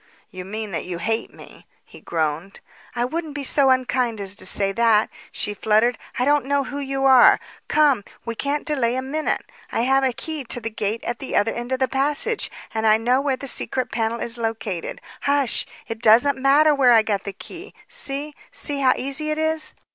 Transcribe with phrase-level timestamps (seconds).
[0.31, 2.59] "You mean that you hate me," he groaned.
[2.95, 5.95] "I wouldn't be so unkind as to say that," she fluttered.
[6.17, 7.39] "I don't know who you are.
[7.67, 9.45] Come; we can't delay a minute.
[9.71, 12.87] I have a key to the gate at the other end of the passage and
[12.87, 15.01] I know where the secret panel is located.
[15.21, 15.67] Hush!
[15.87, 17.75] It doesn't matter where I got the key.
[17.87, 18.33] See!
[18.51, 19.75] See how easy it is?"